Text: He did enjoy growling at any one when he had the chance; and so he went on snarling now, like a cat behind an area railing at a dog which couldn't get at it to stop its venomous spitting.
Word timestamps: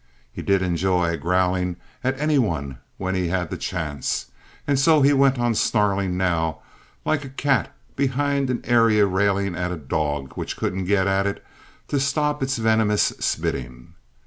He 0.33 0.41
did 0.41 0.63
enjoy 0.63 1.15
growling 1.17 1.75
at 2.03 2.19
any 2.19 2.39
one 2.39 2.79
when 2.97 3.13
he 3.13 3.27
had 3.27 3.51
the 3.51 3.55
chance; 3.55 4.31
and 4.65 4.79
so 4.79 5.03
he 5.03 5.13
went 5.13 5.37
on 5.37 5.53
snarling 5.53 6.17
now, 6.17 6.63
like 7.05 7.23
a 7.23 7.29
cat 7.29 7.71
behind 7.95 8.49
an 8.49 8.61
area 8.63 9.05
railing 9.05 9.53
at 9.55 9.71
a 9.71 9.75
dog 9.77 10.33
which 10.33 10.57
couldn't 10.57 10.85
get 10.85 11.05
at 11.05 11.27
it 11.27 11.45
to 11.89 11.99
stop 11.99 12.41
its 12.41 12.57
venomous 12.57 13.13
spitting. 13.19 13.93